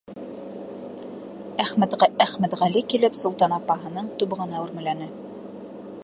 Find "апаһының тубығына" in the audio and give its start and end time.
3.59-4.63